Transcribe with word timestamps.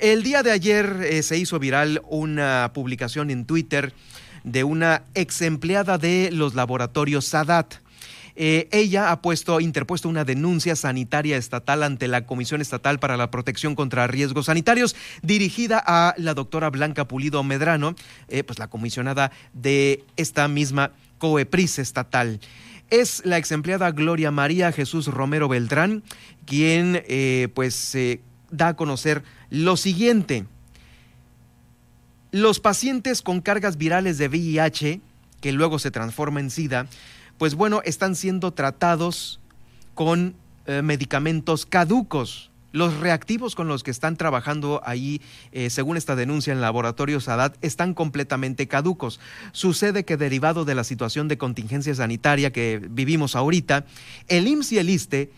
El 0.00 0.22
día 0.22 0.42
de 0.42 0.50
ayer 0.50 1.02
eh, 1.04 1.22
se 1.22 1.36
hizo 1.36 1.58
viral 1.58 2.00
una 2.08 2.70
publicación 2.72 3.30
en 3.30 3.44
Twitter 3.44 3.92
de 4.44 4.64
una 4.64 5.02
ex 5.12 5.42
empleada 5.42 5.98
de 5.98 6.30
los 6.32 6.54
laboratorios 6.54 7.26
Sadat. 7.26 7.74
Eh, 8.34 8.66
ella 8.72 9.10
ha 9.10 9.20
puesto, 9.20 9.60
interpuesto 9.60 10.08
una 10.08 10.24
denuncia 10.24 10.74
sanitaria 10.74 11.36
estatal 11.36 11.82
ante 11.82 12.08
la 12.08 12.24
Comisión 12.24 12.62
Estatal 12.62 12.98
para 12.98 13.18
la 13.18 13.30
Protección 13.30 13.74
contra 13.74 14.06
Riesgos 14.06 14.46
Sanitarios, 14.46 14.96
dirigida 15.20 15.82
a 15.86 16.14
la 16.16 16.32
doctora 16.32 16.70
Blanca 16.70 17.06
Pulido 17.06 17.44
Medrano, 17.44 17.94
eh, 18.28 18.42
pues 18.42 18.58
la 18.58 18.68
comisionada 18.68 19.30
de 19.52 20.02
esta 20.16 20.48
misma 20.48 20.92
COEPRIS 21.18 21.78
estatal. 21.78 22.40
Es 22.88 23.20
la 23.26 23.36
ex 23.36 23.52
empleada 23.52 23.90
Gloria 23.90 24.30
María 24.30 24.72
Jesús 24.72 25.08
Romero 25.08 25.46
Beltrán, 25.46 26.02
quien 26.46 27.02
eh, 27.06 27.48
pues 27.52 27.94
da 28.50 28.68
a 28.68 28.76
conocer 28.76 29.22
lo 29.50 29.76
siguiente. 29.76 30.46
Los 32.32 32.60
pacientes 32.60 33.22
con 33.22 33.40
cargas 33.40 33.76
virales 33.76 34.18
de 34.18 34.28
VIH, 34.28 35.00
que 35.40 35.52
luego 35.52 35.78
se 35.78 35.90
transforma 35.90 36.40
en 36.40 36.50
SIDA, 36.50 36.86
pues 37.38 37.54
bueno, 37.54 37.80
están 37.84 38.14
siendo 38.14 38.52
tratados 38.52 39.40
con 39.94 40.34
eh, 40.66 40.82
medicamentos 40.82 41.66
caducos. 41.66 42.50
Los 42.72 42.96
reactivos 42.98 43.56
con 43.56 43.66
los 43.66 43.82
que 43.82 43.90
están 43.90 44.16
trabajando 44.16 44.80
ahí, 44.84 45.20
eh, 45.50 45.70
según 45.70 45.96
esta 45.96 46.14
denuncia 46.14 46.52
en 46.52 46.60
laboratorios 46.60 47.24
Sadat, 47.24 47.56
están 47.62 47.94
completamente 47.94 48.68
caducos. 48.68 49.18
Sucede 49.50 50.04
que 50.04 50.16
derivado 50.16 50.64
de 50.64 50.76
la 50.76 50.84
situación 50.84 51.26
de 51.26 51.38
contingencia 51.38 51.94
sanitaria 51.94 52.52
que 52.52 52.80
vivimos 52.90 53.34
ahorita, 53.34 53.86
el 54.28 54.46
IMSS 54.46 54.72
y 54.72 54.78
el 54.78 54.90
ISTE, 54.90 55.32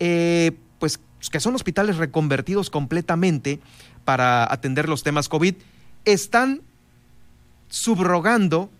eh, 0.00 0.52
pues 0.78 0.98
que 1.30 1.40
son 1.40 1.54
hospitales 1.54 1.96
reconvertidos 1.96 2.70
completamente 2.70 3.60
para 4.04 4.50
atender 4.52 4.88
los 4.88 5.02
temas 5.02 5.28
COVID, 5.28 5.54
están 6.04 6.62
subrogando 7.68 8.70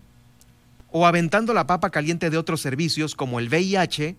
o 0.91 1.05
aventando 1.05 1.53
la 1.53 1.67
papa 1.67 1.89
caliente 1.91 2.29
de 2.29 2.37
otros 2.37 2.61
servicios 2.61 3.15
como 3.15 3.39
el 3.39 3.49
VIH, 3.49 4.15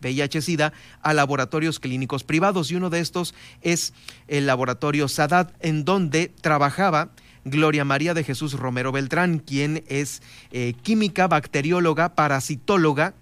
VIH-Sida, 0.00 0.72
a 1.02 1.14
laboratorios 1.14 1.80
clínicos 1.80 2.24
privados. 2.24 2.70
Y 2.70 2.76
uno 2.76 2.90
de 2.90 3.00
estos 3.00 3.34
es 3.62 3.92
el 4.28 4.46
laboratorio 4.46 5.08
Sadat, 5.08 5.52
en 5.60 5.84
donde 5.84 6.28
trabajaba 6.40 7.10
Gloria 7.44 7.84
María 7.84 8.14
de 8.14 8.24
Jesús 8.24 8.54
Romero 8.54 8.92
Beltrán, 8.92 9.38
quien 9.38 9.84
es 9.88 10.22
eh, 10.50 10.74
química, 10.82 11.28
bacterióloga, 11.28 12.14
parasitóloga, 12.14 13.14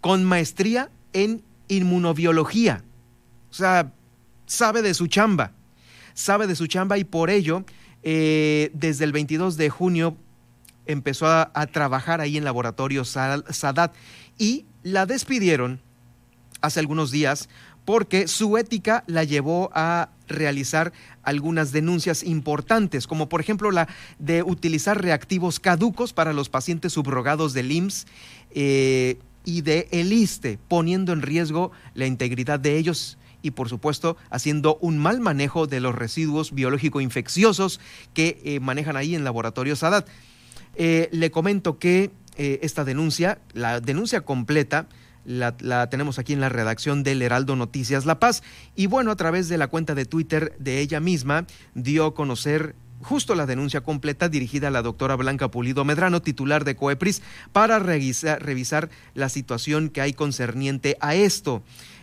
con 0.00 0.24
maestría 0.24 0.90
en 1.12 1.42
inmunobiología. 1.68 2.84
O 3.50 3.54
sea, 3.54 3.92
sabe 4.46 4.82
de 4.82 4.94
su 4.94 5.06
chamba, 5.06 5.52
sabe 6.14 6.46
de 6.46 6.56
su 6.56 6.66
chamba 6.66 6.98
y 6.98 7.04
por 7.04 7.30
ello, 7.30 7.64
eh, 8.02 8.70
desde 8.74 9.04
el 9.04 9.12
22 9.12 9.56
de 9.56 9.70
junio 9.70 10.16
empezó 10.86 11.26
a, 11.26 11.66
trabajar 11.72 12.20
ahí 12.20 12.36
en 12.36 12.44
laboratorio 12.44 13.04
Sadat 13.04 13.94
y 14.38 14.64
la 14.82 15.06
despidieron 15.06 15.80
hace 16.62 16.80
algunos 16.80 17.10
días 17.10 17.48
porque 17.84 18.28
su 18.28 18.56
ética 18.56 19.04
la 19.06 19.24
llevó 19.24 19.70
a 19.72 20.10
realizar 20.28 20.92
algunas 21.22 21.72
denuncias 21.72 22.22
importantes, 22.22 23.06
como 23.06 23.28
por 23.28 23.40
ejemplo 23.40 23.70
la 23.70 23.88
de 24.18 24.42
utilizar 24.42 25.02
reactivos 25.02 25.60
caducos 25.60 26.12
para 26.12 26.32
los 26.32 26.48
pacientes 26.48 26.92
subrogados 26.92 27.52
del 27.52 27.72
IMSS 27.72 28.06
eh, 28.52 29.18
y 29.44 29.62
de 29.62 29.88
ELISTE, 29.90 30.58
poniendo 30.68 31.12
en 31.12 31.22
riesgo 31.22 31.72
la 31.94 32.06
integridad 32.06 32.60
de 32.60 32.76
ellos 32.76 33.18
y 33.42 33.52
por 33.52 33.68
supuesto 33.68 34.16
haciendo 34.30 34.76
un 34.80 34.98
mal 34.98 35.20
manejo 35.20 35.66
de 35.66 35.80
los 35.80 35.94
residuos 35.94 36.52
biológico 36.52 37.00
infecciosos 37.00 37.80
que 38.14 38.40
eh, 38.44 38.60
manejan 38.60 38.96
ahí 38.96 39.14
en 39.14 39.24
laboratorio 39.24 39.76
Sadat. 39.76 40.06
Eh, 40.76 41.08
le 41.12 41.30
comento 41.30 41.78
que 41.78 42.10
eh, 42.36 42.60
esta 42.62 42.84
denuncia, 42.84 43.40
la 43.52 43.80
denuncia 43.80 44.22
completa, 44.22 44.86
la, 45.24 45.88
tenemos 45.90 46.18
aquí 46.18 46.32
en 46.32 46.40
la 46.40 46.48
redacción 46.48 47.02
del 47.02 47.22
Heraldo 47.22 47.56
Noticias 47.56 48.06
La 48.06 48.18
Paz. 48.18 48.42
Y 48.74 48.86
bueno, 48.86 49.10
a 49.10 49.16
través 49.16 49.48
de 49.48 49.58
la 49.58 49.68
cuenta 49.68 49.94
de 49.94 50.06
Twitter 50.06 50.54
de 50.58 50.80
ella 50.80 51.00
misma, 51.00 51.46
dio 51.74 52.06
a 52.06 52.14
conocer 52.14 52.74
justo 53.02 53.34
la 53.34 53.46
denuncia 53.46 53.80
completa 53.80 54.28
dirigida 54.28 54.68
a 54.68 54.70
la 54.70 54.82
doctora 54.82 55.16
Blanca 55.16 55.50
Pulido 55.50 55.84
Medrano, 55.84 56.22
titular 56.22 56.64
de 56.64 56.76
COEPRIS, 56.76 57.22
para 57.52 57.78
revisar, 57.78 58.90
la 59.14 59.28
situación 59.28 59.88
que 59.88 60.00
hay 60.00 60.12
concerniente 60.12 60.96
a 61.00 61.14
esto. 61.14 61.62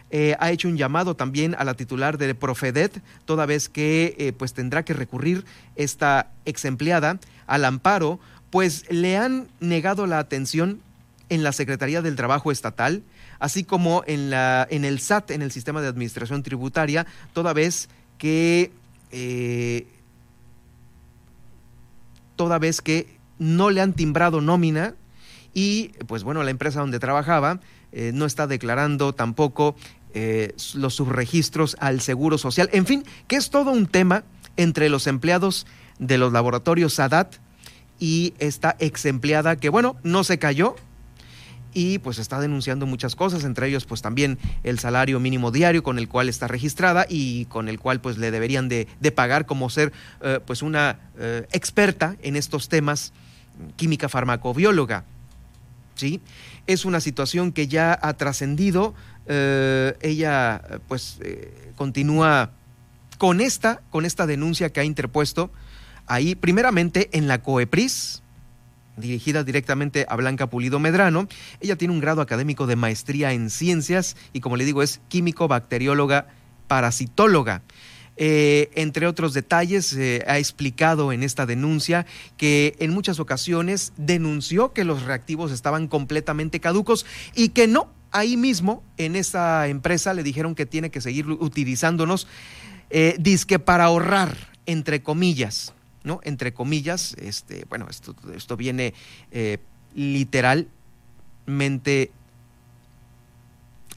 Eh, 0.10 0.36
ha 0.40 0.52
hecho 0.52 0.68
un 0.70 0.78
llamado 0.78 1.16
también 1.16 1.56
a 1.60 1.66
la 1.66 1.74
titular 1.74 2.18
de 2.18 2.34
Profedet, 2.34 3.02
toda 3.26 3.46
vez 3.46 3.68
que 3.68 4.34
pues 4.38 4.54
tendrá 4.54 4.84
que 4.84 4.94
recurrir 4.94 5.44
esta 5.76 6.32
ex 6.46 6.64
empleada 6.64 7.20
al 7.46 7.66
amparo 7.66 8.20
pues 8.50 8.90
le 8.90 9.18
han 9.18 9.48
negado 9.60 10.08
la 10.08 10.20
atención 10.20 10.82
en 11.30 11.44
la 11.44 11.52
Secretaría 11.52 12.02
del 12.02 12.16
Trabajo 12.16 12.52
Estatal, 12.52 13.04
así 13.40 13.64
como 13.64 14.04
en, 14.08 14.30
la, 14.30 14.66
en 14.70 14.86
el 14.86 15.00
SAT, 15.00 15.32
en 15.32 15.42
el 15.42 15.52
Sistema 15.52 15.82
de 15.82 15.88
Administración 15.88 16.44
Tributaria, 16.44 17.06
toda 17.34 17.54
vez 17.54 17.90
que, 18.18 18.72
eh, 19.12 19.88
toda 22.36 22.60
vez 22.60 22.82
que 22.82 23.18
no 23.40 23.70
le 23.70 23.82
han 23.82 23.94
timbrado 23.94 24.42
nómina 24.42 24.96
y, 25.54 25.90
pues 26.08 26.24
bueno, 26.24 26.44
la 26.44 26.52
empresa 26.52 26.80
donde 26.80 27.00
trabajaba 27.00 27.60
eh, 27.92 28.12
no 28.14 28.26
está 28.26 28.48
declarando 28.48 29.14
tampoco 29.14 29.76
eh, 30.14 30.54
los 30.74 30.96
subregistros 30.96 31.78
al 31.80 32.02
Seguro 32.02 32.38
Social. 32.38 32.70
En 32.74 32.86
fin, 32.86 33.04
que 33.28 33.36
es 33.36 33.50
todo 33.50 33.72
un 33.72 33.88
tema 33.88 34.24
entre 34.56 34.90
los 34.90 35.08
empleados 35.08 35.68
de 36.00 36.18
los 36.18 36.34
laboratorios 36.34 36.96
SADAT, 36.96 37.36
y 38.00 38.34
esta 38.40 38.76
ex 38.80 39.06
empleada 39.06 39.56
que, 39.56 39.70
bueno, 39.70 39.98
no 40.04 40.24
se 40.24 40.38
cayó 40.38 40.76
y 41.74 42.00
pues 42.00 42.20
está 42.20 42.40
denunciando 42.40 42.86
muchas 42.86 43.16
cosas, 43.16 43.44
entre 43.44 43.68
ellos 43.68 43.86
pues 43.86 44.02
también 44.02 44.40
el 44.64 44.80
salario 44.80 45.20
mínimo 45.20 45.52
diario 45.52 45.84
con 45.84 46.00
el 46.00 46.08
cual 46.08 46.30
está 46.30 46.48
registrada 46.48 47.06
y 47.10 47.46
con 47.46 47.68
el 47.68 47.80
cual 47.80 48.00
pues 48.00 48.18
le 48.18 48.32
deberían 48.32 48.70
de, 48.70 48.88
pagar 49.16 49.46
como 49.46 49.70
ser 49.70 49.92
eh, 50.22 50.40
pues 50.46 50.62
una 50.62 51.00
experta 51.52 52.16
en 52.22 52.36
estos 52.36 52.70
temas, 52.70 53.14
química 53.76 54.10
farmacobióloga. 54.10 55.06
¿Sí? 55.98 56.22
Es 56.66 56.86
una 56.86 57.02
situación 57.02 57.52
que 57.52 57.68
ya 57.68 57.98
ha 58.02 58.14
trascendido, 58.14 58.96
eh, 59.26 59.98
ella 60.02 60.62
pues 60.88 61.20
continúa 61.76 62.52
con 63.18 63.42
esta, 63.42 63.82
con 63.90 64.06
esta 64.06 64.26
denuncia 64.26 64.72
que 64.72 64.80
ha 64.80 64.84
interpuesto 64.84 65.52
ahí 66.06 66.36
primeramente 66.36 67.10
en 67.12 67.28
la 67.28 67.42
COEPRIS, 67.42 68.22
dirigida 68.96 69.44
directamente 69.44 70.06
a 70.10 70.16
Blanca 70.16 70.48
Pulido 70.48 70.80
Medrano. 70.80 71.28
Ella 71.60 71.76
tiene 71.76 71.94
un 71.94 72.00
grado 72.00 72.22
académico 72.22 72.66
de 72.66 72.76
maestría 72.76 73.34
en 73.34 73.50
ciencias 73.50 74.16
y 74.34 74.40
como 74.40 74.58
le 74.58 74.66
digo 74.66 74.82
es 74.82 75.02
químico, 75.08 75.48
bacterióloga, 75.48 76.28
parasitóloga. 76.68 77.62
Eh, 78.18 78.70
entre 78.76 79.08
otros 79.08 79.34
detalles, 79.34 79.98
ha 80.28 80.38
explicado 80.38 81.12
en 81.12 81.24
esta 81.24 81.46
denuncia 81.46 82.06
que 82.36 82.76
en 82.80 82.92
muchas 82.92 83.20
ocasiones 83.20 83.94
denunció 83.98 84.74
que 84.74 84.84
los 84.84 85.04
reactivos 85.04 85.52
estaban 85.52 85.88
completamente 85.88 86.60
caducos 86.60 87.06
y 87.36 87.50
que 87.50 87.68
no, 87.68 87.90
ahí 88.12 88.38
mismo 88.38 88.84
en 88.98 89.16
esa 89.16 89.68
empresa 89.68 90.14
le 90.14 90.22
dijeron 90.24 90.56
que 90.56 90.66
tiene 90.66 90.90
que 90.90 91.02
seguir 91.02 91.30
utilizándonos, 91.30 92.28
eh, 92.90 93.16
disque 93.20 93.60
para 93.60 93.84
ahorrar, 93.86 94.36
entre 94.66 95.04
comillas. 95.04 95.74
¿no? 96.04 96.20
Entre 96.24 96.54
comillas, 96.54 97.16
este, 97.20 97.66
bueno, 97.70 97.88
esto, 97.90 98.16
esto 98.34 98.56
viene 98.56 98.94
eh, 99.32 99.58
literalmente 99.94 102.12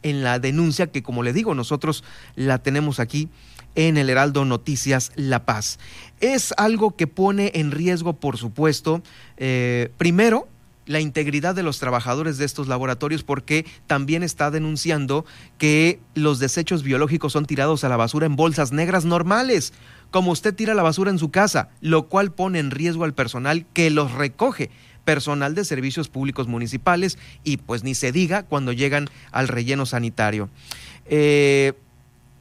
en 0.02 0.22
la 0.22 0.38
denuncia 0.38 0.88
que, 0.88 1.02
como 1.02 1.22
le 1.22 1.32
digo, 1.32 1.54
nosotros 1.54 2.04
la 2.36 2.58
tenemos 2.58 3.00
aquí 3.00 3.28
en 3.74 3.96
el 3.96 4.10
Heraldo 4.10 4.44
Noticias 4.44 5.12
La 5.14 5.44
Paz. 5.44 5.78
Es 6.20 6.52
algo 6.56 6.96
que 6.96 7.06
pone 7.06 7.52
en 7.54 7.70
riesgo, 7.70 8.14
por 8.14 8.36
supuesto, 8.36 9.02
eh, 9.36 9.90
primero, 9.96 10.48
la 10.86 11.00
integridad 11.00 11.54
de 11.54 11.62
los 11.62 11.78
trabajadores 11.78 12.36
de 12.36 12.44
estos 12.44 12.66
laboratorios 12.66 13.22
porque 13.22 13.64
también 13.86 14.24
está 14.24 14.50
denunciando 14.50 15.24
que 15.56 16.00
los 16.14 16.40
desechos 16.40 16.82
biológicos 16.82 17.32
son 17.32 17.46
tirados 17.46 17.84
a 17.84 17.88
la 17.88 17.96
basura 17.96 18.26
en 18.26 18.34
bolsas 18.34 18.72
negras 18.72 19.04
normales 19.04 19.72
como 20.10 20.32
usted 20.32 20.54
tira 20.54 20.74
la 20.74 20.82
basura 20.82 21.10
en 21.10 21.18
su 21.18 21.30
casa, 21.30 21.68
lo 21.80 22.08
cual 22.08 22.32
pone 22.32 22.58
en 22.58 22.70
riesgo 22.70 23.04
al 23.04 23.14
personal 23.14 23.66
que 23.72 23.90
los 23.90 24.12
recoge, 24.12 24.70
personal 25.04 25.54
de 25.54 25.64
servicios 25.64 26.08
públicos 26.08 26.46
municipales 26.46 27.18
y 27.44 27.58
pues 27.58 27.84
ni 27.84 27.94
se 27.94 28.12
diga 28.12 28.44
cuando 28.44 28.72
llegan 28.72 29.08
al 29.32 29.48
relleno 29.48 29.86
sanitario. 29.86 30.48
Eh, 31.06 31.72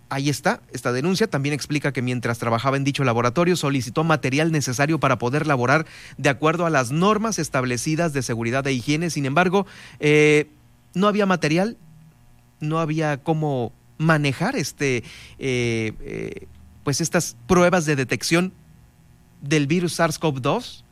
ahí 0.09 0.29
está, 0.29 0.61
esta 0.71 0.91
denuncia. 0.91 1.27
También 1.27 1.53
explica 1.53 1.91
que 1.91 2.01
mientras 2.01 2.39
trabajaba 2.39 2.77
en 2.77 2.83
dicho 2.83 3.03
laboratorio 3.03 3.56
solicitó 3.56 4.03
material 4.03 4.51
necesario 4.51 5.00
para 5.00 5.17
poder 5.17 5.47
laborar 5.47 5.85
de 6.17 6.29
acuerdo 6.29 6.65
a 6.65 6.69
las 6.69 6.91
normas 6.91 7.39
establecidas 7.39 8.13
de 8.13 8.21
seguridad 8.21 8.65
e 8.67 8.73
higiene, 8.73 9.09
sin 9.09 9.25
embargo, 9.25 9.65
eh, 10.00 10.50
no 10.94 11.07
había 11.07 11.25
material, 11.25 11.77
no 12.59 12.79
había 12.79 13.17
cómo 13.23 13.73
manejar 13.97 14.56
este... 14.56 15.03
Eh, 15.38 16.47
pues 16.83 17.01
estas 17.01 17.38
pruebas 17.45 17.85
de 17.85 17.95
detección 17.95 18.51
del 19.41 19.67
virus 19.67 20.00
SARS-CoV-2 20.00 20.83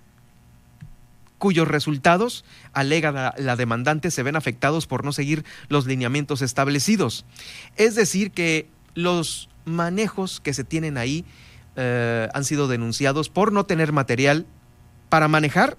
cuyos 1.37 1.67
resultados, 1.67 2.45
alega 2.73 3.33
la, 3.37 3.55
demandante, 3.55 4.11
se 4.11 4.23
ven 4.23 4.35
afectados 4.35 4.87
por 4.87 5.05
no 5.05 5.13
seguir 5.13 5.45
los 5.69 5.85
lineamientos 5.85 6.41
establecidos. 6.41 7.25
Es 7.75 7.95
decir, 7.95 8.31
que 8.31 8.69
los 8.93 9.49
manejos 9.65 10.39
que 10.39 10.53
se 10.53 10.63
tienen 10.63 10.97
ahí 10.97 11.25
eh, 11.75 12.27
han 12.33 12.43
sido 12.43 12.67
denunciados 12.67 13.29
por 13.29 13.51
no 13.51 13.65
tener 13.65 13.91
material 13.91 14.45
para 15.09 15.27
manejar 15.27 15.77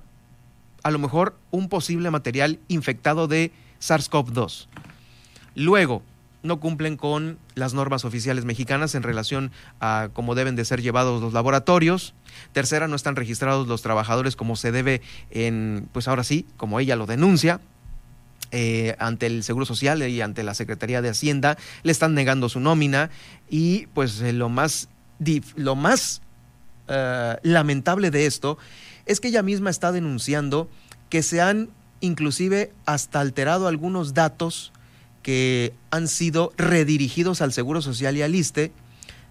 a 0.83 0.91
lo 0.91 0.99
mejor 0.99 1.37
un 1.51 1.69
posible 1.69 2.11
material 2.11 2.61
infectado 2.69 3.27
de 3.27 3.53
SARS-CoV-2. 3.81 4.69
Luego, 5.55 6.03
no 6.43 6.61
cumplen 6.61 6.97
con 6.97 7.39
las 7.55 7.75
normas 7.75 8.05
oficiales 8.05 8.45
mexicanas 8.45 8.95
en 8.95 9.03
relación 9.03 9.51
a 9.81 10.11
cómo 10.13 10.35
deben 10.35 10.57
de 10.57 10.65
ser 10.65 10.83
llevados 10.83 11.21
los 11.21 11.33
laboratorios. 11.33 12.15
Tercera, 12.53 12.89
no 12.89 12.97
están 12.97 13.17
registrados 13.17 13.67
los 13.67 13.83
trabajadores 13.83 14.37
como 14.37 14.57
se 14.57 14.73
debe 14.73 15.03
en, 15.31 15.89
pues 15.93 16.09
ahora 16.09 16.25
sí, 16.25 16.47
como 16.57 16.81
ella 16.81 16.97
lo 16.97 17.07
denuncia, 17.07 17.61
eh, 18.51 18.97
ante 18.99 19.27
el 19.27 19.43
Seguro 19.45 19.67
Social 19.67 20.03
y 20.03 20.21
ante 20.23 20.43
la 20.43 20.55
Secretaría 20.55 21.03
de 21.03 21.11
Hacienda, 21.11 21.59
le 21.83 21.93
están 21.93 22.15
negando 22.15 22.49
su 22.49 22.61
nómina 22.61 23.11
y 23.51 23.87
pues 23.89 24.21
eh, 24.23 24.33
lo 24.33 24.49
más, 24.49 24.89
lo 25.57 25.77
más 25.77 26.23
eh, 26.87 27.37
lamentable 27.43 28.11
de 28.11 28.25
esto 28.25 28.57
es 29.05 29.21
que 29.21 29.29
ella 29.29 29.43
misma 29.43 29.69
está 29.69 29.93
denunciando 29.93 30.71
que 31.11 31.23
se 31.23 31.43
han 31.43 31.69
inclusive 32.01 32.73
hasta 32.87 33.21
alterado 33.21 33.69
algunos 33.69 34.15
datos 34.15 34.73
que 35.29 35.75
han 35.91 36.09
sido 36.09 36.55
redirigidos 36.57 37.43
al 37.43 37.53
Seguro 37.53 37.83
Social 37.83 38.17
y 38.17 38.23
al 38.23 38.35
ISTE 38.35 38.73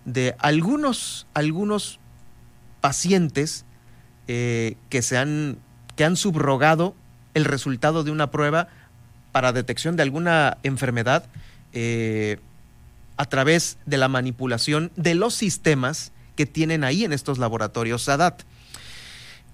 de 0.06 0.36
algunos, 0.38 1.26
algunos 1.34 2.00
pacientes 2.82 3.66
eh, 4.28 4.76
que, 4.92 5.02
se 5.02 5.18
han, 5.18 5.58
que 5.96 6.06
han 6.06 6.16
subrogado 6.16 6.94
el 7.34 7.46
resultado 7.46 8.04
de 8.04 8.12
una 8.12 8.30
prueba 8.30 8.68
para 9.32 9.54
detección 9.54 9.96
de 9.96 10.04
alguna 10.04 10.60
enfermedad 10.62 11.26
eh, 11.74 12.38
a 13.16 13.26
través 13.26 13.80
de 13.88 13.98
la 13.98 14.08
manipulación 14.08 14.92
de 14.98 15.16
los 15.16 15.34
sistemas 15.34 16.12
que 16.36 16.46
tienen 16.46 16.84
ahí 16.84 17.06
en 17.06 17.12
estos 17.12 17.40
laboratorios 17.40 18.04
SADAT, 18.04 18.44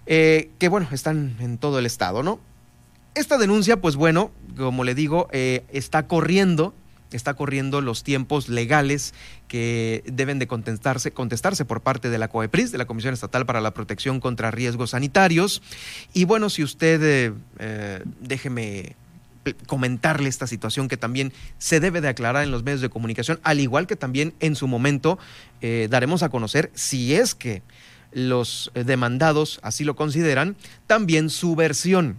eh, 0.07 0.51
que 0.60 0.68
bueno, 0.68 0.89
están 0.92 1.38
en 1.39 1.57
todo 1.57 1.80
el 1.80 1.86
estado, 1.86 2.22
¿no? 2.22 2.42
Esta 3.15 3.38
denuncia, 3.38 3.80
pues 3.80 3.95
bueno, 3.95 4.31
como 4.57 4.83
le 4.83 4.95
digo, 4.95 5.27
eh, 5.31 5.63
está 5.71 6.07
corriendo, 6.07 6.74
está 7.12 7.36
corriendo 7.36 7.80
los 7.80 8.04
tiempos 8.04 8.50
legales 8.50 9.13
que 9.48 10.04
deben 10.07 10.39
de 10.39 10.48
contestarse, 10.48 11.12
contestarse 11.12 11.63
por 11.63 11.81
parte 11.81 12.10
de 12.10 12.18
la 12.18 12.27
COEPRIS, 12.27 12.71
de 12.71 12.80
la 12.80 12.86
Comisión 12.86 13.13
Estatal 13.13 13.45
para 13.45 13.62
la 13.62 13.71
Protección 13.71 14.19
contra 14.19 14.50
Riesgos 14.50 14.92
Sanitarios. 14.92 15.62
Y 16.12 16.25
bueno, 16.25 16.50
si 16.50 16.63
usted, 16.63 17.04
eh, 17.04 17.33
eh, 17.60 18.01
déjeme 18.19 18.95
comentarle 19.68 20.27
esta 20.27 20.48
situación 20.48 20.88
que 20.88 20.98
también 20.98 21.33
se 21.60 21.80
debe 21.80 22.01
de 22.01 22.07
aclarar 22.07 22.44
en 22.44 22.50
los 22.50 22.63
medios 22.63 22.81
de 22.81 22.89
comunicación, 22.89 23.39
al 23.44 23.60
igual 23.60 23.86
que 23.86 23.95
también 23.95 24.33
en 24.39 24.56
su 24.56 24.68
momento 24.68 25.19
daremos 25.89 26.24
a 26.24 26.30
conocer 26.30 26.71
si 26.75 27.13
es 27.13 27.36
que 27.36 27.62
los 28.13 28.71
demandados 28.74 29.60
así 29.62 29.83
lo 29.83 29.98
consideran, 29.98 30.56
también 30.88 31.30
su 31.30 31.57
versión 31.57 32.15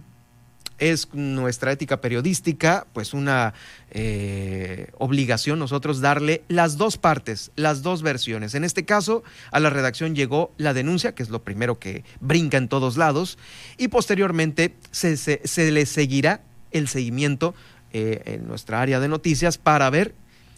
es 0.77 1.13
nuestra 1.13 1.71
ética 1.71 2.01
periodística, 2.01 2.85
pues 2.93 3.13
una 3.13 3.53
eh, 3.91 4.87
obligación 4.97 5.59
nosotros 5.59 6.01
darle 6.01 6.43
las 6.47 6.77
dos 6.77 6.97
partes, 6.97 7.51
las 7.55 7.81
dos 7.81 8.01
versiones. 8.01 8.55
En 8.55 8.63
este 8.63 8.85
caso, 8.85 9.23
a 9.51 9.59
la 9.59 9.69
redacción 9.69 10.15
llegó 10.15 10.51
la 10.57 10.73
denuncia, 10.73 11.15
que 11.15 11.23
es 11.23 11.29
lo 11.29 11.43
primero 11.43 11.79
que 11.79 12.03
brinca 12.19 12.57
en 12.57 12.67
todos 12.67 12.97
lados, 12.97 13.37
y 13.77 13.87
posteriormente 13.87 14.75
se, 14.91 15.17
se, 15.17 15.71
le 15.71 15.85
seguirá 15.85 16.41
el 16.71 16.87
seguimiento 16.87 17.55
eh, 17.93 18.21
en 18.25 18.47
nuestra 18.47 18.81
área 18.81 18.99
de 18.99 19.07
noticias 19.07 19.57
para 19.57 19.89
ver 19.89 20.13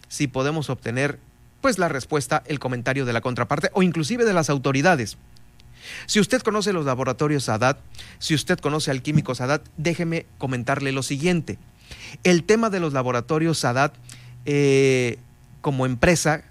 si 0.08 0.26
podemos 0.26 0.70
obtener 0.70 1.18
pues 1.60 1.78
la 1.78 1.88
respuesta, 1.88 2.42
el 2.46 2.58
comentario 2.58 3.04
de 3.04 3.12
la 3.12 3.20
contraparte 3.20 3.70
o 3.72 3.82
inclusive 3.82 4.24
de 4.24 4.32
las 4.32 4.50
autoridades. 4.50 5.16
Si 6.06 6.20
usted 6.20 6.42
conoce 6.42 6.72
los 6.72 6.86
laboratorios 6.86 7.44
Sadat, 7.44 7.78
si 8.18 8.34
usted 8.34 8.58
conoce 8.58 8.90
al 8.90 9.02
químico 9.02 9.34
Sadat, 9.34 9.66
déjeme 9.76 10.26
comentarle 10.38 10.92
lo 10.92 11.02
siguiente. 11.02 11.58
El 12.24 12.44
tema 12.44 12.70
de 12.70 12.80
los 12.80 12.92
laboratorios 12.92 13.58
Sadat 13.58 13.94
eh, 14.44 15.18
como 15.60 15.86
empresa, 15.86 16.44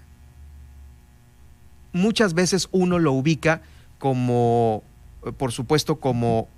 muchas 1.92 2.34
veces 2.34 2.68
uno 2.70 2.98
lo 2.98 3.12
ubica 3.12 3.62
como, 3.98 4.82
por 5.36 5.52
supuesto, 5.52 5.96
como 5.96 6.48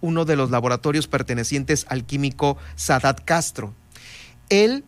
uno 0.00 0.24
de 0.24 0.36
los 0.36 0.50
laboratorios 0.50 1.06
pertenecientes 1.06 1.86
al 1.88 2.04
químico 2.04 2.56
Sadat 2.74 3.20
Castro. 3.24 3.74
Él, 4.48 4.84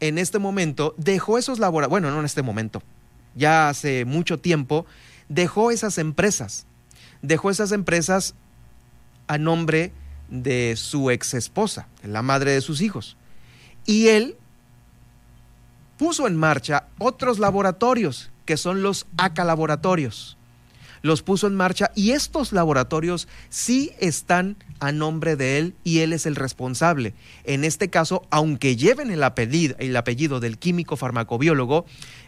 en 0.00 0.18
este 0.18 0.38
momento, 0.38 0.94
dejó 0.96 1.38
esos 1.38 1.58
laboratorios, 1.58 1.90
bueno, 1.90 2.10
no 2.10 2.20
en 2.20 2.24
este 2.24 2.42
momento, 2.42 2.82
ya 3.34 3.68
hace 3.68 4.04
mucho 4.04 4.38
tiempo, 4.38 4.86
dejó 5.30 5.70
esas 5.70 5.96
empresas, 5.96 6.66
dejó 7.22 7.50
esas 7.50 7.72
empresas 7.72 8.34
a 9.28 9.38
nombre 9.38 9.92
de 10.28 10.74
su 10.76 11.10
ex 11.10 11.32
esposa, 11.32 11.88
la 12.02 12.20
madre 12.20 12.50
de 12.50 12.60
sus 12.60 12.82
hijos. 12.82 13.16
Y 13.86 14.08
él 14.08 14.36
puso 15.96 16.26
en 16.26 16.36
marcha 16.36 16.88
otros 16.98 17.38
laboratorios, 17.38 18.30
que 18.44 18.58
son 18.58 18.82
los 18.82 19.06
ACA 19.16 19.44
laboratorios. 19.44 20.36
Los 21.02 21.22
puso 21.22 21.46
en 21.46 21.54
marcha 21.54 21.92
y 21.94 22.10
estos 22.10 22.52
laboratorios 22.52 23.26
sí 23.48 23.92
están 24.00 24.56
a 24.80 24.92
nombre 24.92 25.36
de 25.36 25.56
él 25.56 25.74
y 25.82 26.00
él 26.00 26.12
es 26.12 26.26
el 26.26 26.36
responsable. 26.36 27.14
En 27.44 27.64
este 27.64 27.88
caso, 27.88 28.26
aunque 28.30 28.76
lleven 28.76 29.10
el 29.10 29.22
apellido, 29.22 29.76
el 29.78 29.96
apellido 29.96 30.40
del 30.40 30.58
químico 30.58 30.96
farmacobiólogo 30.96 31.86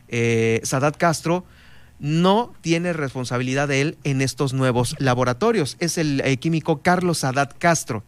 eh, 0.08 0.60
Sadat 0.62 0.96
Castro, 0.96 1.44
no 2.02 2.52
tiene 2.62 2.92
responsabilidad 2.92 3.68
de 3.68 3.80
él 3.80 3.98
en 4.02 4.22
estos 4.22 4.52
nuevos 4.52 4.96
laboratorios. 4.98 5.76
Es 5.78 5.98
el 5.98 6.20
eh, 6.22 6.36
químico 6.36 6.82
Carlos 6.82 7.18
Sadat 7.18 7.54
Castro. 7.58 8.02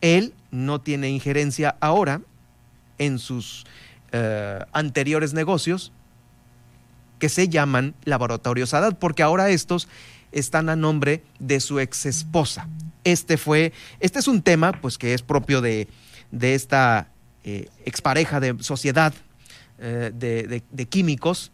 Él 0.00 0.34
no 0.50 0.80
tiene 0.80 1.08
injerencia 1.08 1.76
ahora 1.78 2.20
en 2.98 3.20
sus 3.20 3.64
eh, 4.10 4.58
anteriores 4.72 5.34
negocios 5.34 5.92
que 7.20 7.28
se 7.28 7.48
llaman 7.48 7.94
laboratorios 8.02 8.70
Sadat, 8.70 8.98
porque 8.98 9.22
ahora 9.22 9.50
estos 9.50 9.86
están 10.32 10.68
a 10.68 10.74
nombre 10.74 11.22
de 11.38 11.60
su 11.60 11.78
ex 11.78 12.06
esposa. 12.06 12.68
Este 13.04 13.36
fue, 13.36 13.72
este 14.00 14.18
es 14.18 14.26
un 14.26 14.42
tema 14.42 14.72
pues 14.72 14.98
que 14.98 15.14
es 15.14 15.22
propio 15.22 15.60
de, 15.60 15.86
esta 16.40 17.08
eh, 17.44 17.68
expareja 17.84 18.40
de 18.40 18.56
sociedad 18.64 19.14
de 19.78 20.86
químicos 20.90 21.52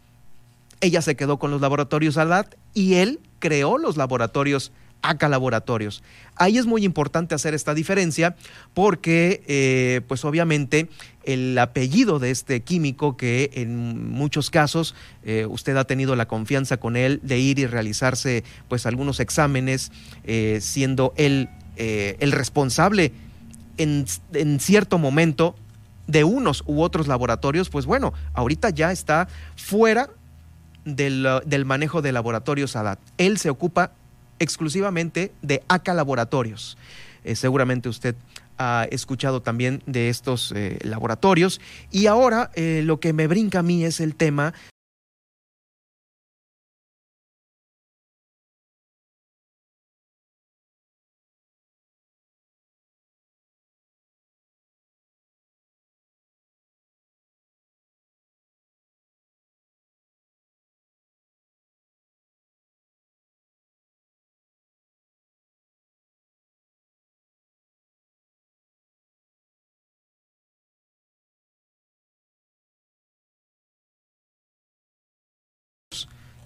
ella 0.85 1.01
se 1.01 1.15
quedó 1.15 1.37
con 1.37 1.51
los 1.51 1.61
laboratorios 1.61 2.17
ALAT 2.17 2.55
y 2.73 2.95
él 2.95 3.19
creó 3.39 3.77
los 3.77 3.97
laboratorios 3.97 4.71
ACA 5.01 5.29
Laboratorios. 5.29 6.03
Ahí 6.35 6.57
es 6.57 6.65
muy 6.65 6.83
importante 6.83 7.35
hacer 7.35 7.53
esta 7.53 7.73
diferencia 7.73 8.35
porque, 8.73 9.43
eh, 9.47 10.01
pues 10.07 10.25
obviamente, 10.25 10.89
el 11.23 11.57
apellido 11.57 12.19
de 12.19 12.31
este 12.31 12.61
químico 12.61 13.15
que 13.15 13.51
en 13.53 14.09
muchos 14.11 14.49
casos 14.49 14.95
eh, 15.23 15.45
usted 15.47 15.77
ha 15.77 15.85
tenido 15.85 16.15
la 16.15 16.27
confianza 16.27 16.77
con 16.77 16.95
él 16.95 17.19
de 17.23 17.39
ir 17.39 17.59
y 17.59 17.67
realizarse 17.67 18.43
pues 18.67 18.85
algunos 18.85 19.19
exámenes, 19.19 19.91
eh, 20.23 20.59
siendo 20.61 21.13
él 21.17 21.49
el 21.77 22.31
responsable 22.31 23.11
en, 23.77 24.05
en 24.31 24.61
cierto 24.61 24.97
momento 24.97 25.55
de 26.07 26.23
unos 26.23 26.63
u 26.65 26.81
otros 26.81 27.07
laboratorios, 27.07 27.69
pues 27.69 27.85
bueno, 27.85 28.13
ahorita 28.33 28.69
ya 28.69 28.93
está 28.93 29.27
fuera 29.57 30.09
del, 30.85 31.65
manejo 31.65 32.01
de 32.01 32.11
laboratorios 32.11 32.75
ADAT. 32.75 32.99
Él 33.17 33.37
se 33.37 33.49
ocupa 33.49 33.91
exclusivamente 34.39 35.31
de 35.41 35.63
ACA 35.67 35.93
Laboratorios. 35.93 36.77
Eh, 37.23 37.35
seguramente 37.35 37.89
usted 37.89 38.15
ha 38.57 38.87
escuchado 38.91 39.41
también 39.41 39.81
de 39.85 40.09
estos 40.09 40.53
eh, 40.55 40.77
laboratorios. 40.83 41.59
Y 41.91 42.05
ahora 42.07 42.51
eh, 42.55 42.81
lo 42.85 42.99
que 42.99 43.13
me 43.13 43.27
brinca 43.27 43.59
a 43.59 43.63
mí 43.63 43.83
es 43.83 43.99
el 43.99 44.15
tema 44.15 44.53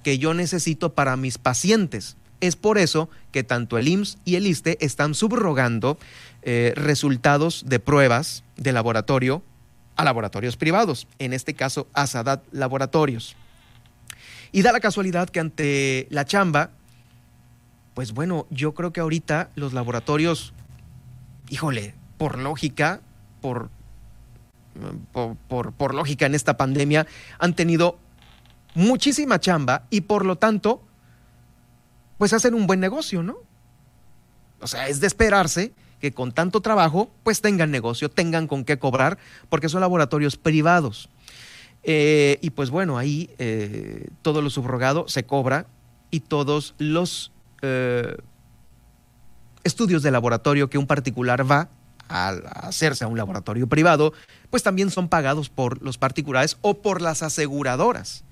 que 0.03 0.17
yo 0.17 0.33
necesito 0.33 0.93
para 0.93 1.17
mis 1.17 1.37
pacientes. 1.37 2.17
Es 2.41 2.55
por 2.55 2.77
eso 2.77 3.09
que 3.31 3.43
tanto 3.43 3.77
el 3.77 3.87
IMSS 3.87 4.17
y 4.23 4.35
el 4.35 4.47
ISTE 4.47 4.77
están 4.79 5.13
subrogando 5.13 5.97
eh, 6.41 6.73
resultados 6.75 7.65
de 7.67 7.79
pruebas 7.79 8.43
de 8.55 8.71
laboratorio 8.71 9.43
a 9.97 10.05
laboratorios 10.05 10.55
privados, 10.55 11.07
en 11.19 11.33
este 11.33 11.53
caso 11.53 11.87
a 11.93 12.07
Sadat 12.07 12.41
Laboratorios. 12.51 13.35
Y 14.53 14.61
da 14.61 14.71
la 14.71 14.79
casualidad 14.79 15.29
que 15.29 15.41
ante 15.41 16.07
la 16.09 16.23
chamba, 16.23 16.71
pues 17.93 18.13
bueno, 18.13 18.47
yo 18.49 18.73
creo 18.73 18.93
que 18.93 19.01
ahorita 19.01 19.49
los 19.55 19.73
laboratorios, 19.73 20.53
híjole, 21.49 21.93
por 22.17 22.39
lógica, 22.39 23.01
por, 23.41 23.69
por, 25.11 25.73
por, 25.73 25.93
lógica 25.93 26.25
en 26.25 26.35
esta 26.35 26.55
pandemia, 26.55 27.05
han 27.37 27.53
tenido 27.53 27.99
muchísima 28.73 29.39
chamba 29.39 29.87
y 29.89 30.01
por 30.01 30.25
lo 30.25 30.37
tanto, 30.37 30.83
pues 32.17 32.33
hacen 32.33 32.53
un 32.53 32.67
buen 32.67 32.79
negocio, 32.79 33.23
¿no? 33.23 33.37
O 34.61 34.67
sea, 34.67 34.87
es 34.87 34.99
de 34.99 35.07
esperarse 35.07 35.73
que 35.99 36.13
con 36.13 36.31
tanto 36.31 36.61
trabajo, 36.61 37.11
pues 37.23 37.41
tengan 37.41 37.71
negocio, 37.71 38.09
tengan 38.09 38.47
con 38.47 38.63
qué 38.63 38.79
cobrar, 38.79 39.17
porque 39.49 39.69
son 39.69 39.81
laboratorios 39.81 40.37
privados. 40.37 41.09
Eh, 41.83 42.39
y 42.41 42.49
pues 42.51 42.69
bueno, 42.69 42.97
ahí 42.97 43.29
eh, 43.37 44.07
todo 44.21 44.41
lo 44.41 44.49
subrogado 44.49 45.07
se 45.07 45.25
cobra 45.25 45.67
y 46.11 46.21
todos 46.21 46.75
los 46.77 47.31
eh, 47.61 48.17
estudios 49.63 50.03
de 50.03 50.11
laboratorio 50.11 50.69
que 50.69 50.77
un 50.77 50.87
particular 50.87 51.49
va 51.49 51.69
a 52.09 52.29
hacerse 52.67 53.03
a 53.03 53.07
un 53.07 53.17
laboratorio 53.17 53.67
privado, 53.67 54.13
pues 54.49 54.63
también 54.63 54.89
son 54.89 55.09
pagados 55.09 55.49
por 55.49 55.81
los 55.81 55.97
particulares 55.97 56.57
o 56.61 56.81
por 56.81 57.01
las 57.01 57.21
aseguradoras. 57.21 58.23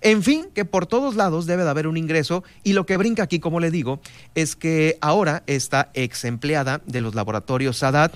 En 0.00 0.22
fin, 0.22 0.46
que 0.54 0.64
por 0.64 0.86
todos 0.86 1.14
lados 1.16 1.46
debe 1.46 1.64
de 1.64 1.70
haber 1.70 1.86
un 1.86 1.96
ingreso 1.96 2.44
y 2.62 2.72
lo 2.72 2.86
que 2.86 2.96
brinca 2.96 3.22
aquí, 3.22 3.40
como 3.40 3.60
le 3.60 3.70
digo, 3.70 4.00
es 4.34 4.56
que 4.56 4.98
ahora 5.00 5.42
esta 5.46 5.90
ex 5.94 6.24
empleada 6.24 6.82
de 6.86 7.00
los 7.00 7.14
laboratorios 7.14 7.78
Sadat, 7.78 8.14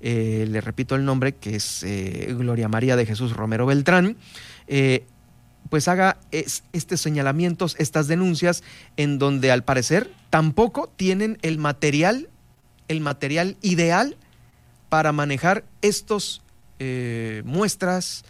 eh, 0.00 0.46
le 0.48 0.60
repito 0.60 0.94
el 0.94 1.04
nombre, 1.04 1.34
que 1.34 1.56
es 1.56 1.82
eh, 1.82 2.34
Gloria 2.38 2.68
María 2.68 2.96
de 2.96 3.06
Jesús 3.06 3.36
Romero 3.36 3.66
Beltrán, 3.66 4.16
eh, 4.66 5.04
pues 5.68 5.88
haga 5.88 6.16
estos 6.32 7.00
señalamientos, 7.00 7.76
estas 7.78 8.08
denuncias, 8.08 8.64
en 8.96 9.18
donde 9.18 9.52
al 9.52 9.62
parecer 9.62 10.10
tampoco 10.30 10.90
tienen 10.96 11.38
el 11.42 11.58
material, 11.58 12.28
el 12.88 13.00
material 13.00 13.56
ideal 13.62 14.16
para 14.88 15.12
manejar 15.12 15.64
estos 15.80 16.42
muestras, 17.44 18.24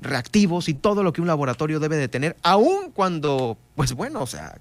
reactivos 0.00 0.68
y 0.68 0.74
todo 0.74 1.02
lo 1.02 1.12
que 1.12 1.20
un 1.20 1.26
laboratorio 1.26 1.80
debe 1.80 1.96
de 1.96 2.08
tener, 2.08 2.36
aun 2.42 2.90
cuando, 2.92 3.58
pues 3.74 3.92
bueno, 3.92 4.22
o 4.22 4.26
sea, 4.26 4.58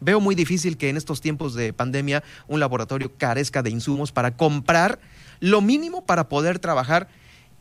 veo 0.00 0.20
muy 0.20 0.34
difícil 0.34 0.76
que 0.76 0.88
en 0.88 0.96
estos 0.96 1.20
tiempos 1.20 1.54
de 1.54 1.72
pandemia 1.72 2.22
un 2.46 2.60
laboratorio 2.60 3.12
carezca 3.16 3.62
de 3.62 3.70
insumos 3.70 4.12
para 4.12 4.36
comprar 4.36 4.98
lo 5.40 5.60
mínimo 5.60 6.04
para 6.04 6.28
poder 6.28 6.58
trabajar 6.58 7.08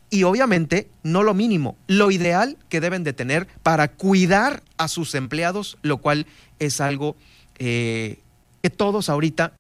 y 0.10 0.24
obviamente 0.24 0.90
no 1.02 1.24
lo 1.24 1.34
mínimo, 1.34 1.76
lo 1.88 2.12
ideal 2.12 2.58
que 2.70 2.80
deben 2.80 3.04
de 3.04 3.14
tener 3.14 3.48
para 3.64 3.88
cuidar 3.88 4.62
a 4.78 4.88
sus 4.88 5.16
empleados, 5.16 5.78
lo 5.82 5.98
cual 5.98 6.28
es 6.60 6.82
algo 6.82 7.16
eh, 7.58 8.20
que 8.62 8.70
todos 8.70 9.10
ahorita 9.10 9.54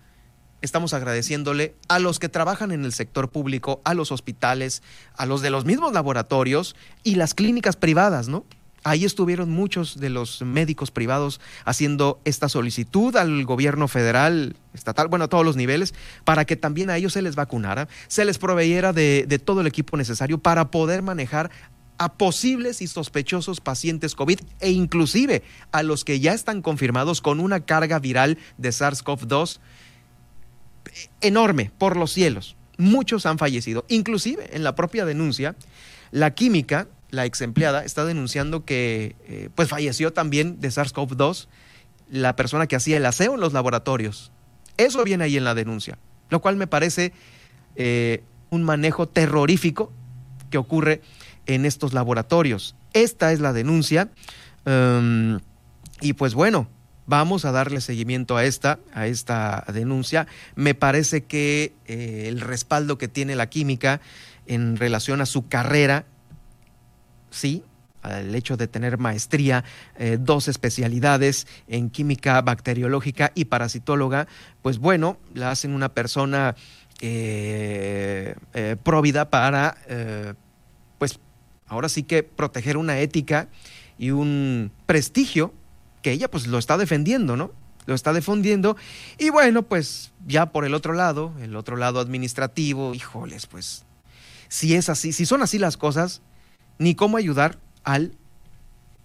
estamos 0.64 0.94
agradeciéndole 0.94 1.76
a 1.90 2.00
los 2.00 2.20
que 2.20 2.30
trabajan 2.30 2.72
en 2.72 2.86
el 2.86 2.94
sector 2.94 3.30
público, 3.30 3.82
a 3.84 3.94
los 3.94 4.12
hospitales, 4.12 4.82
a 5.16 5.26
los 5.26 5.42
de 5.42 5.50
los 5.50 5.66
mismos 5.66 5.94
laboratorios 5.94 6.76
y 7.04 7.16
las 7.16 7.34
clínicas 7.34 7.76
privadas, 7.76 8.30
¿no? 8.30 8.46
Ahí 8.86 9.06
estuvieron 9.06 9.50
muchos 9.50 10.00
de 10.00 10.10
los 10.10 10.42
médicos 10.42 10.90
privados 10.92 11.40
haciendo 11.66 12.20
esta 12.26 12.50
solicitud 12.50 13.16
al 13.16 13.46
gobierno 13.46 13.88
federal, 13.88 14.56
estatal, 14.74 15.08
bueno, 15.10 15.26
a 15.26 15.30
todos 15.30 15.46
los 15.46 15.56
niveles, 15.56 15.94
para 16.24 16.46
que 16.46 16.56
también 16.56 16.90
a 16.90 16.98
ellos 16.98 17.14
se 17.14 17.22
les 17.22 17.36
vacunara, 17.36 17.88
se 18.08 18.26
les 18.26 18.38
proveyera 18.38 18.92
de, 18.94 19.26
de 19.28 19.40
todo 19.40 19.62
el 19.62 19.68
equipo 19.68 19.96
necesario 19.96 20.38
para 20.38 20.72
poder 20.72 21.02
manejar 21.02 21.52
a 21.98 22.14
posibles 22.14 22.82
y 22.82 22.88
sospechosos 22.88 23.62
pacientes 23.62 24.16
COVID 24.16 24.40
e 24.60 24.72
inclusive 24.72 25.44
a 25.72 25.84
los 25.84 26.04
que 26.04 26.20
ya 26.20 26.34
están 26.34 26.62
confirmados 26.62 27.22
con 27.22 27.40
una 27.40 27.62
carga 27.62 28.00
viral 28.00 28.38
de 28.58 28.70
SARS-CoV-2 28.70 29.60
enorme 31.22 31.72
por 31.78 31.98
los 31.98 32.12
cielos. 32.12 32.56
Muchos 32.78 33.26
han 33.26 33.38
fallecido. 33.38 33.86
Inclusive 33.88 34.56
en 34.56 34.64
la 34.64 34.76
propia 34.76 35.06
denuncia, 35.06 35.56
la 36.12 36.34
química, 36.34 36.88
la 37.12 37.26
ex 37.26 37.42
empleada, 37.42 37.84
está 37.84 38.06
denunciando 38.06 38.66
que 38.66 39.16
eh, 39.28 39.50
pues 39.56 39.70
falleció 39.70 40.14
también 40.14 40.60
de 40.60 40.70
SARS-CoV-2 40.70 41.48
la 42.10 42.36
persona 42.36 42.68
que 42.68 42.76
hacía 42.76 42.98
el 42.98 43.06
aseo 43.06 43.36
en 43.36 43.40
los 43.40 43.54
laboratorios. 43.54 44.32
Eso 44.78 45.04
viene 45.04 45.26
ahí 45.26 45.38
en 45.38 45.44
la 45.44 45.56
denuncia, 45.56 45.98
lo 46.30 46.42
cual 46.42 46.58
me 46.58 46.68
parece 46.68 47.14
eh, 47.76 48.24
un 48.50 48.64
manejo 48.64 49.08
terrorífico 49.08 49.92
que 50.50 50.58
ocurre 50.58 51.02
en 51.46 51.66
estos 51.66 51.94
laboratorios. 51.94 52.76
Esta 52.94 53.32
es 53.32 53.40
la 53.40 53.54
denuncia. 53.54 54.12
Um, 54.66 55.40
y 56.02 56.14
pues 56.14 56.34
bueno, 56.36 56.68
Vamos 57.06 57.44
a 57.44 57.52
darle 57.52 57.82
seguimiento 57.82 58.38
a 58.38 58.46
esta, 58.46 58.80
a 58.94 59.08
esta 59.08 59.66
denuncia. 59.74 60.26
Me 60.56 60.74
parece 60.74 61.26
que 61.26 61.74
eh, 61.86 62.26
el 62.28 62.40
respaldo 62.40 62.98
que 62.98 63.10
tiene 63.10 63.36
la 63.36 63.50
química 63.50 64.00
en 64.48 64.78
relación 64.78 65.20
a 65.20 65.26
su 65.26 65.48
carrera, 65.48 66.06
sí, 67.30 67.64
al 68.02 68.34
hecho 68.36 68.56
de 68.56 68.68
tener 68.68 68.98
maestría, 68.98 69.66
eh, 69.98 70.18
dos 70.20 70.48
especialidades 70.48 71.46
en 71.68 71.90
química 71.90 72.42
bacteriológica 72.42 73.34
y 73.36 73.46
parasitóloga, 73.46 74.28
pues 74.62 74.78
bueno, 74.80 75.18
la 75.34 75.52
hacen 75.52 75.74
una 75.74 75.90
persona 75.90 76.56
eh, 77.02 78.36
próvida 78.84 79.30
para, 79.30 79.76
pues 80.98 81.20
ahora 81.68 81.90
sí 81.90 82.04
que 82.04 82.24
proteger 82.24 82.78
una 82.78 83.00
ética 83.00 83.50
y 83.98 84.12
un 84.12 84.72
prestigio 84.86 85.54
que 86.04 86.12
ella 86.12 86.30
pues 86.30 86.46
lo 86.46 86.60
está 86.60 86.78
defendiendo, 86.78 87.36
¿no? 87.36 87.52
Lo 87.88 87.96
está 87.96 88.14
defendiendo. 88.14 88.78
Y 89.18 89.32
bueno, 89.32 89.64
pues 89.64 90.12
ya 90.28 90.52
por 90.52 90.66
el 90.66 90.76
otro 90.76 90.94
lado, 90.94 91.34
el 91.42 91.56
otro 91.56 91.76
lado 91.78 92.00
administrativo, 92.00 92.94
híjoles, 92.94 93.48
pues 93.48 93.86
si 94.48 94.76
es 94.76 94.90
así, 94.90 95.14
si 95.14 95.26
son 95.26 95.42
así 95.42 95.58
las 95.58 95.78
cosas, 95.78 96.22
ni 96.78 96.94
cómo 96.94 97.18
ayudar 97.18 97.58
al, 97.84 98.14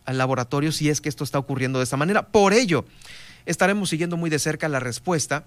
al 0.04 0.18
laboratorio 0.18 0.72
si 0.72 0.90
es 0.90 1.00
que 1.00 1.08
esto 1.08 1.24
está 1.24 1.38
ocurriendo 1.38 1.78
de 1.78 1.84
esta 1.84 1.96
manera. 1.96 2.28
Por 2.28 2.52
ello, 2.52 2.84
estaremos 3.46 3.88
siguiendo 3.88 4.18
muy 4.18 4.28
de 4.28 4.38
cerca 4.38 4.68
la 4.68 4.80
respuesta 4.80 5.46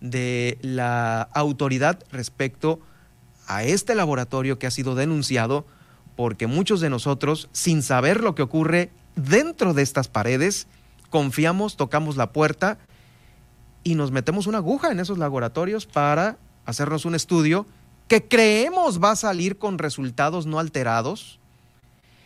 de 0.00 0.58
la 0.60 1.22
autoridad 1.22 1.98
respecto 2.12 2.80
a 3.46 3.64
este 3.64 3.94
laboratorio 3.94 4.58
que 4.58 4.66
ha 4.66 4.70
sido 4.70 4.94
denunciado 4.94 5.66
porque 6.16 6.46
muchos 6.46 6.80
de 6.80 6.90
nosotros, 6.90 7.48
sin 7.52 7.82
saber 7.82 8.22
lo 8.22 8.34
que 8.34 8.42
ocurre 8.42 8.90
dentro 9.16 9.74
de 9.74 9.82
estas 9.82 10.08
paredes, 10.08 10.66
confiamos, 11.10 11.76
tocamos 11.76 12.16
la 12.16 12.32
puerta 12.32 12.78
y 13.82 13.94
nos 13.94 14.10
metemos 14.10 14.46
una 14.46 14.58
aguja 14.58 14.90
en 14.90 15.00
esos 15.00 15.18
laboratorios 15.18 15.86
para 15.86 16.38
hacernos 16.64 17.04
un 17.04 17.14
estudio 17.14 17.66
que 18.08 18.26
creemos 18.26 19.02
va 19.02 19.12
a 19.12 19.16
salir 19.16 19.58
con 19.58 19.78
resultados 19.78 20.46
no 20.46 20.58
alterados. 20.58 21.38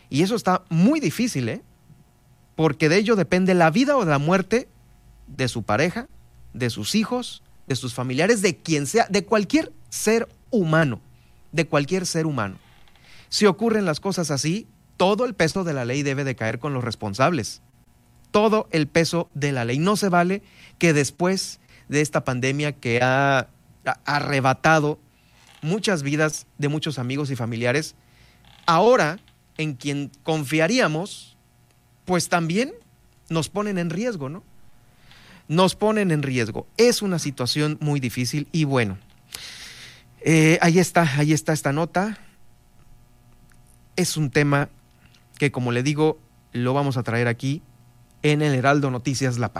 Y 0.09 0.23
eso 0.23 0.35
está 0.35 0.63
muy 0.69 0.99
difícil, 0.99 1.49
¿eh? 1.49 1.61
Porque 2.55 2.89
de 2.89 2.97
ello 2.97 3.15
depende 3.15 3.53
la 3.53 3.69
vida 3.69 3.95
o 3.95 4.03
la 4.03 4.17
muerte 4.17 4.67
de 5.27 5.47
su 5.47 5.63
pareja, 5.63 6.07
de 6.53 6.69
sus 6.69 6.95
hijos, 6.95 7.43
de 7.67 7.75
sus 7.75 7.93
familiares, 7.93 8.41
de 8.41 8.57
quien 8.57 8.87
sea, 8.87 9.07
de 9.09 9.23
cualquier 9.23 9.71
ser 9.89 10.27
humano, 10.49 10.99
de 11.51 11.67
cualquier 11.67 12.05
ser 12.05 12.25
humano. 12.25 12.57
Si 13.29 13.45
ocurren 13.45 13.85
las 13.85 13.99
cosas 13.99 14.31
así, 14.31 14.67
todo 14.99 15.23
el 15.23 15.33
peso 15.33 15.63
de 15.63 15.71
la 15.71 15.85
ley 15.85 16.03
debe 16.03 16.25
de 16.25 16.35
caer 16.35 16.59
con 16.59 16.73
los 16.73 16.83
responsables. 16.83 17.61
Todo 18.31 18.67
el 18.71 18.85
peso 18.89 19.29
de 19.33 19.53
la 19.53 19.63
ley. 19.63 19.79
No 19.79 19.95
se 19.95 20.09
vale 20.09 20.43
que 20.77 20.91
después 20.91 21.61
de 21.87 22.01
esta 22.01 22.25
pandemia 22.25 22.73
que 22.73 22.99
ha 23.01 23.47
arrebatado 24.03 24.99
muchas 25.61 26.03
vidas 26.03 26.47
de 26.57 26.67
muchos 26.67 26.99
amigos 26.99 27.31
y 27.31 27.37
familiares, 27.37 27.95
ahora 28.65 29.19
en 29.57 29.75
quien 29.75 30.11
confiaríamos, 30.23 31.37
pues 32.03 32.27
también 32.27 32.73
nos 33.29 33.47
ponen 33.47 33.77
en 33.77 33.91
riesgo, 33.91 34.27
¿no? 34.27 34.43
Nos 35.47 35.75
ponen 35.75 36.11
en 36.11 36.23
riesgo. 36.23 36.67
Es 36.75 37.01
una 37.01 37.19
situación 37.19 37.77
muy 37.79 38.01
difícil 38.01 38.49
y 38.51 38.65
bueno, 38.65 38.97
eh, 40.19 40.59
ahí 40.61 40.77
está, 40.77 41.03
ahí 41.17 41.31
está 41.31 41.53
esta 41.53 41.71
nota. 41.71 42.17
Es 43.95 44.17
un 44.17 44.29
tema 44.29 44.67
que 45.39 45.51
como 45.51 45.71
le 45.71 45.81
digo, 45.81 46.19
lo 46.51 46.75
vamos 46.75 46.97
a 46.97 47.03
traer 47.03 47.27
aquí 47.27 47.63
en 48.21 48.43
el 48.43 48.53
Heraldo 48.53 48.91
Noticias 48.91 49.39
La 49.39 49.53
Paz. 49.53 49.57